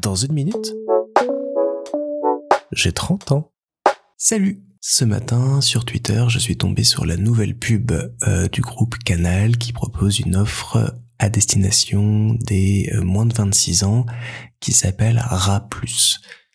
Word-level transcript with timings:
Dans 0.00 0.14
une 0.14 0.32
minute, 0.32 0.74
j'ai 2.72 2.92
30 2.92 3.32
ans. 3.32 3.52
Salut 4.16 4.62
Ce 4.80 5.04
matin, 5.04 5.60
sur 5.60 5.84
Twitter, 5.84 6.24
je 6.28 6.38
suis 6.38 6.56
tombé 6.56 6.84
sur 6.84 7.06
la 7.06 7.16
nouvelle 7.16 7.56
pub 7.56 7.92
euh, 8.26 8.48
du 8.48 8.60
groupe 8.60 8.96
Canal 8.98 9.56
qui 9.56 9.72
propose 9.72 10.20
une 10.20 10.36
offre 10.36 10.94
à 11.18 11.28
destination 11.28 12.34
des 12.34 12.90
euh, 12.94 13.02
moins 13.02 13.26
de 13.26 13.34
26 13.34 13.84
ans 13.84 14.06
qui 14.60 14.72
s'appelle 14.72 15.18
RA+. 15.18 15.68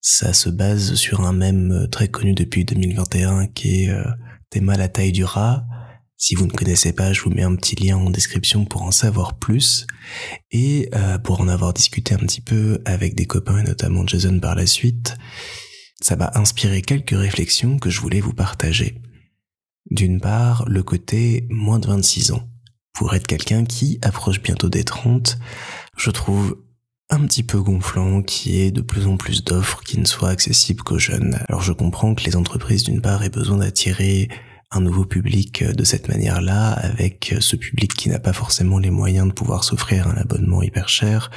Ça 0.00 0.32
se 0.32 0.50
base 0.50 0.94
sur 0.94 1.22
un 1.22 1.32
mème 1.32 1.72
euh, 1.72 1.86
très 1.86 2.08
connu 2.08 2.34
depuis 2.34 2.64
2021 2.64 3.46
qui 3.48 3.84
est 3.84 3.90
euh, 3.90 4.04
T'es 4.50 4.60
mal 4.60 4.80
à 4.80 4.88
taille 4.88 5.10
du 5.10 5.24
rat. 5.24 5.64
Si 6.16 6.34
vous 6.34 6.46
ne 6.46 6.52
connaissez 6.52 6.92
pas, 6.92 7.12
je 7.12 7.20
vous 7.22 7.30
mets 7.30 7.42
un 7.42 7.54
petit 7.56 7.76
lien 7.76 7.96
en 7.96 8.10
description 8.10 8.64
pour 8.64 8.82
en 8.82 8.90
savoir 8.90 9.38
plus. 9.38 9.86
Et 10.50 10.90
pour 11.22 11.40
en 11.40 11.48
avoir 11.48 11.74
discuté 11.74 12.14
un 12.14 12.18
petit 12.18 12.40
peu 12.40 12.80
avec 12.84 13.14
des 13.14 13.26
copains 13.26 13.58
et 13.58 13.64
notamment 13.64 14.06
Jason 14.06 14.38
par 14.38 14.54
la 14.54 14.66
suite, 14.66 15.16
ça 16.00 16.16
m'a 16.16 16.30
inspiré 16.34 16.82
quelques 16.82 17.18
réflexions 17.18 17.78
que 17.78 17.90
je 17.90 18.00
voulais 18.00 18.20
vous 18.20 18.32
partager. 18.32 19.00
D'une 19.90 20.20
part, 20.20 20.64
le 20.66 20.82
côté 20.82 21.46
moins 21.50 21.78
de 21.78 21.88
26 21.88 22.32
ans 22.32 22.48
pour 22.94 23.14
être 23.14 23.26
quelqu'un 23.26 23.64
qui 23.64 23.98
approche 24.02 24.40
bientôt 24.40 24.68
des 24.68 24.84
30, 24.84 25.38
je 25.96 26.10
trouve 26.10 26.62
un 27.10 27.26
petit 27.26 27.42
peu 27.42 27.60
gonflant 27.60 28.22
qui 28.22 28.60
est 28.60 28.70
de 28.70 28.80
plus 28.80 29.06
en 29.06 29.16
plus 29.16 29.44
d'offres 29.44 29.82
qui 29.82 29.98
ne 29.98 30.06
soient 30.06 30.30
accessibles 30.30 30.82
qu'aux 30.82 30.98
jeunes. 30.98 31.38
Alors 31.48 31.60
je 31.60 31.72
comprends 31.72 32.14
que 32.14 32.24
les 32.24 32.36
entreprises 32.36 32.84
d'une 32.84 33.02
part 33.02 33.22
aient 33.22 33.30
besoin 33.30 33.58
d'attirer 33.58 34.28
un 34.74 34.80
nouveau 34.80 35.04
public 35.04 35.64
de 35.64 35.84
cette 35.84 36.08
manière-là, 36.08 36.72
avec 36.72 37.34
ce 37.40 37.56
public 37.56 37.94
qui 37.94 38.08
n'a 38.08 38.18
pas 38.18 38.32
forcément 38.32 38.78
les 38.78 38.90
moyens 38.90 39.28
de 39.28 39.32
pouvoir 39.32 39.64
s'offrir 39.64 40.08
un 40.08 40.16
abonnement 40.16 40.62
hyper 40.62 40.88
cher, 40.88 41.30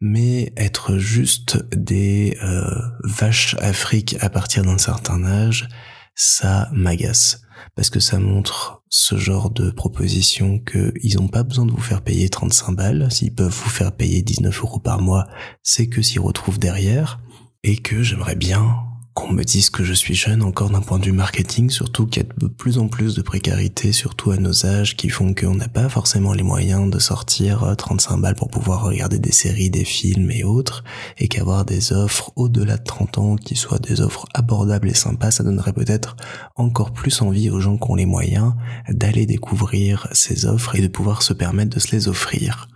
mais 0.00 0.52
être 0.56 0.98
juste 0.98 1.58
des 1.74 2.36
euh, 2.42 2.64
vaches 3.04 3.56
Afrique 3.60 4.16
à 4.20 4.28
partir 4.28 4.62
d'un 4.62 4.78
certain 4.78 5.24
âge, 5.24 5.68
ça 6.14 6.68
m'agace 6.72 7.42
parce 7.74 7.90
que 7.90 8.00
ça 8.00 8.18
montre 8.18 8.82
ce 8.88 9.16
genre 9.16 9.50
de 9.50 9.70
proposition 9.70 10.58
qu'ils 10.58 11.16
n'ont 11.16 11.28
pas 11.28 11.42
besoin 11.42 11.66
de 11.66 11.72
vous 11.72 11.80
faire 11.80 12.02
payer 12.02 12.28
35 12.28 12.72
balles. 12.72 13.08
S'ils 13.10 13.34
peuvent 13.34 13.52
vous 13.52 13.70
faire 13.70 13.92
payer 13.92 14.22
19 14.22 14.60
euros 14.62 14.78
par 14.78 15.00
mois, 15.00 15.26
c'est 15.62 15.88
que 15.88 16.02
s'y 16.02 16.18
retrouvent 16.18 16.58
derrière 16.58 17.20
et 17.62 17.76
que 17.76 18.02
j'aimerais 18.02 18.36
bien 18.36 18.76
qu'on 19.16 19.32
me 19.32 19.44
dise 19.44 19.70
que 19.70 19.82
je 19.82 19.94
suis 19.94 20.14
jeune 20.14 20.42
encore 20.42 20.68
d'un 20.68 20.82
point 20.82 20.98
de 20.98 21.06
vue 21.06 21.12
marketing, 21.12 21.70
surtout 21.70 22.06
qu'il 22.06 22.22
y 22.22 22.26
a 22.26 22.28
de 22.36 22.48
plus 22.48 22.76
en 22.76 22.86
plus 22.86 23.14
de 23.14 23.22
précarité, 23.22 23.90
surtout 23.92 24.30
à 24.30 24.36
nos 24.36 24.66
âges, 24.66 24.94
qui 24.94 25.08
font 25.08 25.32
qu'on 25.32 25.54
n'a 25.54 25.68
pas 25.68 25.88
forcément 25.88 26.34
les 26.34 26.42
moyens 26.42 26.90
de 26.90 26.98
sortir 26.98 27.74
35 27.78 28.12
euh, 28.12 28.20
balles 28.20 28.34
pour 28.34 28.50
pouvoir 28.50 28.82
regarder 28.82 29.18
des 29.18 29.32
séries, 29.32 29.70
des 29.70 29.86
films 29.86 30.30
et 30.30 30.44
autres, 30.44 30.84
et 31.16 31.28
qu'avoir 31.28 31.64
des 31.64 31.94
offres 31.94 32.30
au-delà 32.36 32.76
de 32.76 32.84
30 32.84 33.18
ans 33.18 33.36
qui 33.36 33.56
soient 33.56 33.78
des 33.78 34.02
offres 34.02 34.26
abordables 34.34 34.90
et 34.90 34.94
sympas, 34.94 35.30
ça 35.30 35.42
donnerait 35.42 35.72
peut-être 35.72 36.16
encore 36.54 36.92
plus 36.92 37.22
envie 37.22 37.48
aux 37.48 37.58
gens 37.60 37.78
qui 37.78 37.90
ont 37.90 37.94
les 37.94 38.06
moyens 38.06 38.52
d'aller 38.90 39.24
découvrir 39.24 40.08
ces 40.12 40.44
offres 40.44 40.76
et 40.76 40.82
de 40.82 40.88
pouvoir 40.88 41.22
se 41.22 41.32
permettre 41.32 41.74
de 41.74 41.80
se 41.80 41.90
les 41.90 42.08
offrir. 42.08 42.68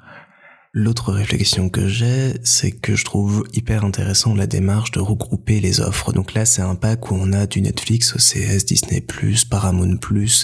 L'autre 0.73 1.13
réflexion 1.13 1.69
que 1.69 1.89
j'ai, 1.89 2.35
c'est 2.45 2.71
que 2.71 2.95
je 2.95 3.05
trouve 3.05 3.43
hyper 3.53 3.85
intéressant 3.85 4.37
la 4.37 4.47
démarche 4.47 4.93
de 4.93 5.01
regrouper 5.01 5.59
les 5.59 5.81
offres. 5.81 6.13
Donc 6.13 6.33
là, 6.33 6.45
c'est 6.45 6.63
un 6.63 6.77
pack 6.77 7.11
où 7.11 7.17
on 7.17 7.33
a 7.33 7.49
du 7.49 7.61
Netflix, 7.61 8.15
OCS, 8.15 8.67
Disney+, 8.67 9.05
Paramount+, 9.51 9.99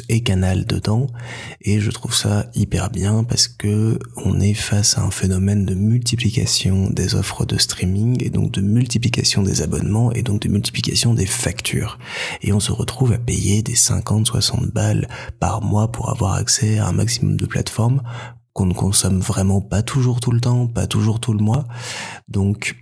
et 0.08 0.24
Canal 0.24 0.66
dedans. 0.66 1.06
Et 1.60 1.78
je 1.78 1.92
trouve 1.92 2.12
ça 2.12 2.46
hyper 2.56 2.90
bien 2.90 3.22
parce 3.22 3.46
que 3.46 4.00
on 4.16 4.40
est 4.40 4.54
face 4.54 4.98
à 4.98 5.02
un 5.02 5.12
phénomène 5.12 5.64
de 5.64 5.74
multiplication 5.74 6.90
des 6.90 7.14
offres 7.14 7.46
de 7.46 7.56
streaming 7.56 8.20
et 8.20 8.30
donc 8.30 8.50
de 8.50 8.62
multiplication 8.62 9.44
des 9.44 9.62
abonnements 9.62 10.10
et 10.10 10.22
donc 10.22 10.42
de 10.42 10.48
multiplication 10.48 11.14
des 11.14 11.26
factures. 11.26 12.00
Et 12.42 12.52
on 12.52 12.58
se 12.58 12.72
retrouve 12.72 13.12
à 13.12 13.18
payer 13.18 13.62
des 13.62 13.76
50, 13.76 14.26
60 14.26 14.72
balles 14.72 15.06
par 15.38 15.62
mois 15.62 15.92
pour 15.92 16.10
avoir 16.10 16.32
accès 16.32 16.80
à 16.80 16.88
un 16.88 16.92
maximum 16.92 17.36
de 17.36 17.46
plateformes 17.46 18.02
qu'on 18.56 18.64
ne 18.64 18.72
consomme 18.72 19.20
vraiment 19.20 19.60
pas 19.60 19.82
toujours 19.82 20.20
tout 20.20 20.32
le 20.32 20.40
temps, 20.40 20.66
pas 20.66 20.86
toujours 20.86 21.20
tout 21.20 21.34
le 21.34 21.44
mois. 21.44 21.66
Donc 22.26 22.74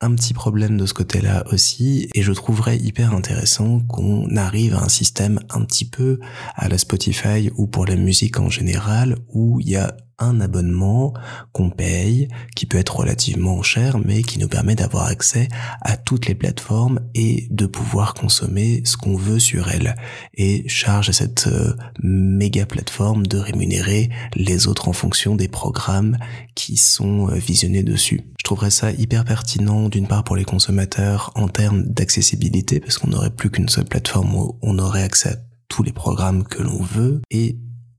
un 0.00 0.14
petit 0.14 0.32
problème 0.32 0.78
de 0.78 0.86
ce 0.86 0.94
côté-là 0.94 1.42
aussi, 1.52 2.08
et 2.14 2.22
je 2.22 2.32
trouverais 2.32 2.78
hyper 2.78 3.12
intéressant 3.12 3.80
qu'on 3.80 4.36
arrive 4.36 4.76
à 4.76 4.84
un 4.84 4.88
système 4.88 5.40
un 5.50 5.64
petit 5.64 5.84
peu 5.84 6.20
à 6.54 6.68
la 6.68 6.78
Spotify 6.78 7.50
ou 7.56 7.66
pour 7.66 7.84
la 7.84 7.96
musique 7.96 8.38
en 8.38 8.48
général, 8.48 9.16
où 9.34 9.58
il 9.58 9.70
y 9.70 9.76
a 9.76 9.96
un 10.18 10.40
abonnement 10.40 11.14
qu'on 11.52 11.70
paye, 11.70 12.28
qui 12.56 12.66
peut 12.66 12.78
être 12.78 12.96
relativement 12.96 13.62
cher, 13.62 13.98
mais 13.98 14.22
qui 14.22 14.38
nous 14.38 14.48
permet 14.48 14.74
d'avoir 14.74 15.06
accès 15.06 15.48
à 15.80 15.96
toutes 15.96 16.26
les 16.26 16.34
plateformes 16.34 17.00
et 17.14 17.46
de 17.50 17.66
pouvoir 17.66 18.14
consommer 18.14 18.82
ce 18.84 18.96
qu'on 18.96 19.16
veut 19.16 19.38
sur 19.38 19.68
elles. 19.68 19.94
Et 20.34 20.68
charge 20.68 21.08
à 21.08 21.12
cette 21.12 21.46
euh, 21.46 21.74
méga 22.02 22.66
plateforme 22.66 23.26
de 23.26 23.38
rémunérer 23.38 24.10
les 24.34 24.66
autres 24.66 24.88
en 24.88 24.92
fonction 24.92 25.36
des 25.36 25.48
programmes 25.48 26.18
qui 26.54 26.76
sont 26.76 27.28
euh, 27.28 27.34
visionnés 27.34 27.82
dessus. 27.82 28.22
Je 28.38 28.44
trouverais 28.44 28.70
ça 28.70 28.90
hyper 28.92 29.24
pertinent 29.24 29.88
d'une 29.88 30.06
part 30.06 30.24
pour 30.24 30.36
les 30.36 30.44
consommateurs 30.44 31.32
en 31.34 31.48
termes 31.48 31.82
d'accessibilité, 31.84 32.80
parce 32.80 32.98
qu'on 32.98 33.10
n'aurait 33.10 33.30
plus 33.30 33.50
qu'une 33.50 33.68
seule 33.68 33.84
plateforme 33.84 34.34
où 34.34 34.58
on 34.62 34.78
aurait 34.78 35.02
accès 35.02 35.30
à 35.30 35.36
tous 35.68 35.82
les 35.82 35.92
programmes 35.92 36.44
que 36.44 36.62
l'on 36.62 36.82
veut, 36.82 37.20
et 37.30 37.58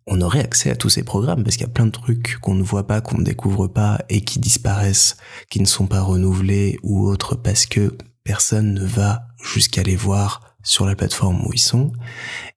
on 0.10 0.22
aurait 0.22 0.44
accès 0.44 0.72
à 0.72 0.76
tous 0.76 0.90
ces 0.90 1.04
programmes 1.04 1.44
parce 1.44 1.56
qu'il 1.56 1.66
y 1.66 1.70
a 1.70 1.74
plein 1.74 1.86
de 1.86 1.92
trucs 1.92 2.40
qu'on 2.42 2.56
ne 2.56 2.64
voit 2.64 2.88
pas, 2.88 3.00
qu'on 3.00 3.20
ne 3.20 3.24
découvre 3.24 3.68
pas 3.68 4.00
et 4.10 4.22
qui 4.22 4.40
disparaissent, 4.40 5.18
qui 5.50 5.62
ne 5.62 5.66
sont 5.66 5.86
pas 5.86 6.02
renouvelés 6.02 6.80
ou 6.82 7.08
autres 7.08 7.36
parce 7.36 7.68
que 7.68 7.96
personne 8.24 8.74
ne 8.74 8.86
va 8.86 9.28
jusqu'à 9.42 9.84
les 9.84 9.96
voir 9.96 10.49
sur 10.64 10.86
la 10.86 10.96
plateforme 10.96 11.46
où 11.46 11.54
ils 11.54 11.60
sont. 11.60 11.92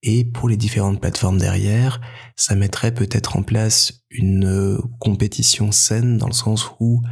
Et 0.02 0.24
pour 0.24 0.48
les 0.48 0.56
différentes 0.56 1.00
plateformes 1.00 1.38
derrière, 1.38 2.00
ça 2.36 2.54
mettrait 2.54 2.92
peut-être 2.92 3.36
en 3.36 3.42
place 3.42 4.02
une 4.10 4.46
euh, 4.46 4.78
compétition 4.98 5.72
saine 5.72 6.18
dans 6.18 6.26
le 6.26 6.32
sens 6.32 6.70
où 6.80 7.02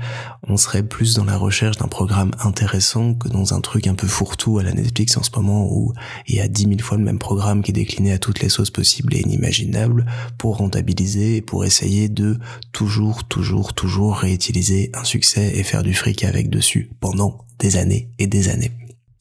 on 0.47 0.57
serait 0.57 0.83
plus 0.83 1.15
dans 1.15 1.25
la 1.25 1.37
recherche 1.37 1.77
d'un 1.77 1.89
programme 1.89 2.33
intéressant 2.43 3.15
que 3.15 3.29
dans 3.29 3.55
un 3.55 3.61
truc 3.61 3.87
un 3.87 3.95
peu 3.95 4.07
fourre-tout 4.07 4.59
à 4.59 4.63
la 4.63 4.73
Netflix 4.73 5.17
en 5.17 5.23
ce 5.23 5.31
moment 5.37 5.67
où 5.71 5.93
il 6.27 6.35
y 6.35 6.41
a 6.41 6.49
dix 6.49 6.67
mille 6.67 6.83
fois 6.83 6.99
le 6.99 7.05
même 7.05 7.19
programme 7.19 7.63
qui 7.63 7.71
est 7.71 7.75
décliné 7.75 8.13
à 8.13 8.19
toutes 8.19 8.41
les 8.41 8.49
sauces 8.49 8.71
possibles 8.71 9.15
et 9.15 9.21
inimaginables 9.21 10.07
pour 10.37 10.57
rentabiliser 10.57 11.37
et 11.37 11.43
pour 11.43 11.65
essayer 11.65 12.09
de 12.09 12.39
toujours, 12.73 13.25
toujours, 13.25 13.73
toujours 13.75 14.17
réutiliser 14.17 14.91
un 14.95 15.05
succès 15.05 15.57
et 15.57 15.63
faire 15.63 15.83
du 15.83 15.95
fric 15.95 16.25
avec 16.25 16.51
dessus 16.51 16.91
pendant 17.01 17.47
des 17.59 17.77
années 17.77 18.11
et 18.19 18.27
des 18.27 18.49
années. 18.49 18.73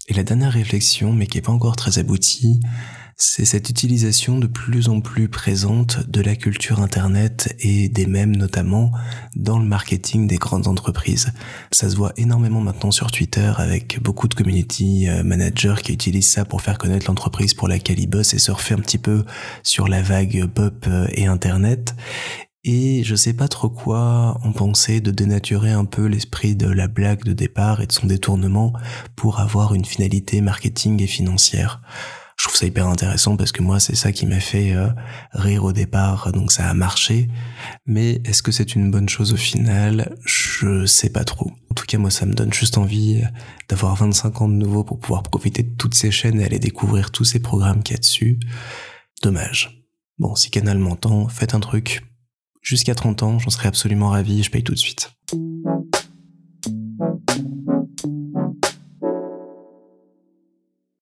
Et 0.09 0.13
la 0.15 0.23
dernière 0.23 0.51
réflexion, 0.51 1.13
mais 1.13 1.27
qui 1.27 1.37
n'est 1.37 1.43
pas 1.43 1.51
encore 1.51 1.75
très 1.75 1.99
aboutie, 1.99 2.59
c'est 3.15 3.45
cette 3.45 3.69
utilisation 3.69 4.39
de 4.39 4.47
plus 4.47 4.87
en 4.87 5.01
plus 5.01 5.27
présente 5.27 6.09
de 6.09 6.21
la 6.21 6.35
culture 6.35 6.79
Internet 6.79 7.53
et 7.59 7.89
des 7.89 8.07
mèmes 8.07 8.35
notamment 8.35 8.91
dans 9.35 9.59
le 9.59 9.65
marketing 9.65 10.25
des 10.25 10.37
grandes 10.37 10.67
entreprises. 10.67 11.31
Ça 11.71 11.89
se 11.89 11.95
voit 11.95 12.13
énormément 12.15 12.61
maintenant 12.61 12.91
sur 12.91 13.11
Twitter 13.11 13.51
avec 13.57 14.01
beaucoup 14.01 14.29
de 14.29 14.33
community 14.33 15.09
euh, 15.09 15.21
managers 15.23 15.75
qui 15.83 15.91
utilisent 15.91 16.31
ça 16.31 16.45
pour 16.45 16.61
faire 16.61 16.77
connaître 16.77 17.07
l'entreprise 17.07 17.53
pour 17.53 17.67
laquelle 17.67 17.99
ils 17.99 18.09
bossent 18.09 18.33
et 18.33 18.39
surfer 18.39 18.73
un 18.73 18.79
petit 18.79 18.97
peu 18.97 19.25
sur 19.63 19.89
la 19.89 20.01
vague 20.01 20.47
pop 20.47 20.85
euh, 20.87 21.05
et 21.11 21.27
Internet. 21.27 21.95
Et 22.63 23.03
je 23.03 23.15
sais 23.15 23.33
pas 23.33 23.47
trop 23.47 23.69
quoi 23.69 24.37
en 24.43 24.51
penser 24.51 24.99
de 24.99 25.11
dénaturer 25.11 25.71
un 25.71 25.85
peu 25.85 26.05
l'esprit 26.05 26.55
de 26.55 26.67
la 26.67 26.87
blague 26.87 27.23
de 27.23 27.31
départ 27.31 27.81
et 27.81 27.87
de 27.87 27.91
son 27.93 28.07
détournement 28.07 28.73
pour 29.15 29.39
avoir 29.39 29.73
une 29.73 29.85
finalité 29.85 30.41
marketing 30.41 31.01
et 31.01 31.07
financière. 31.07 31.81
Je 32.37 32.45
trouve 32.45 32.55
ça 32.55 32.65
hyper 32.65 32.87
intéressant 32.87 33.35
parce 33.35 33.51
que 33.51 33.61
moi 33.61 33.79
c'est 33.81 33.95
ça 33.95 34.13
qui 34.13 34.25
m'a 34.25 34.39
fait 34.39 34.73
euh, 34.73 34.87
rire 35.33 35.65
au 35.65 35.73
départ, 35.73 36.31
donc 36.31 36.53
ça 36.53 36.69
a 36.69 36.73
marché. 36.73 37.29
Mais 37.85 38.21
est-ce 38.23 38.41
que 38.41 38.51
c'est 38.51 38.75
une 38.75 38.91
bonne 38.91 39.09
chose 39.09 39.33
au 39.33 39.37
final? 39.37 40.15
Je 40.25 40.85
sais 40.85 41.09
pas 41.09 41.25
trop. 41.25 41.51
En 41.69 41.73
tout 41.75 41.85
cas 41.85 41.97
moi 41.97 42.11
ça 42.11 42.25
me 42.25 42.33
donne 42.33 42.53
juste 42.53 42.77
envie 42.77 43.21
d'avoir 43.67 43.95
25 43.95 44.41
ans 44.41 44.47
de 44.47 44.53
nouveau 44.53 44.83
pour 44.83 45.00
pouvoir 45.00 45.23
profiter 45.23 45.63
de 45.63 45.75
toutes 45.75 45.95
ces 45.95 46.12
chaînes 46.12 46.39
et 46.39 46.45
aller 46.45 46.59
découvrir 46.59 47.12
tous 47.12 47.25
ces 47.25 47.39
programmes 47.39 47.83
qu'il 47.83 47.95
y 47.95 47.97
a 47.97 48.00
dessus. 48.00 48.39
Dommage. 49.21 49.85
Bon, 50.17 50.35
si 50.35 50.50
Canal 50.50 50.77
m'entend, 50.77 51.27
faites 51.29 51.53
un 51.53 51.59
truc, 51.59 52.03
jusqu'à 52.61 52.95
30 52.95 53.23
ans, 53.23 53.39
j'en 53.39 53.50
serais 53.50 53.67
absolument 53.67 54.09
ravi, 54.09 54.44
je 54.44 54.51
paye 54.51 54.63
tout 54.63 54.73
de 54.73 54.79
suite. 54.79 55.11